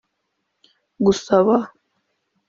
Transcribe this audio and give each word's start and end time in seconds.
gusaba 1.05 1.57